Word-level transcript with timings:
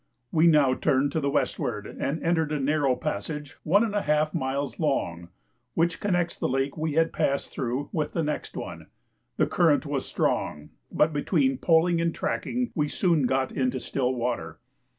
We 0.31 0.47
now 0.47 0.73
turned 0.73 1.11
to 1.11 1.19
the 1.19 1.29
westward 1.29 1.85
and 1.85 2.23
entered 2.23 2.51
a 2.51 2.59
narrow 2.59 2.95
passage 2.95 3.57
one 3.61 3.83
and 3.83 3.93
a 3.93 4.01
half 4.01 4.33
miles 4.33 4.79
long, 4.79 5.29
which 5.75 5.99
connects 5.99 6.39
the 6.39 6.49
lake 6.49 6.75
we 6.75 6.93
had 6.93 7.13
passed 7.13 7.53
through 7.53 7.89
with 7.93 8.13
the 8.13 8.23
next 8.23 8.57
one; 8.57 8.87
the 9.37 9.45
current 9.45 9.85
was 9.85 10.03
strong, 10.07 10.71
but 10.91 11.13
between 11.13 11.59
poling 11.59 12.01
and 12.01 12.15
tracking 12.15 12.71
we 12.73 12.87
soon 12.87 13.27
got 13.27 13.51
into 13.51 13.79
still 13.79 14.15
water. 14.15 14.57